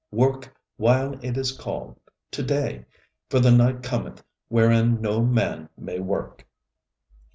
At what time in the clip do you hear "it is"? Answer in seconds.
1.23-1.51